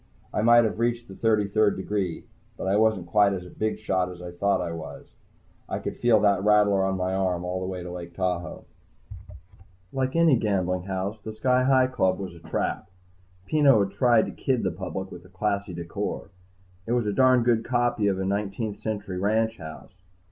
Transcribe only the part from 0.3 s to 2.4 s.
I might have reached the thirty third degree,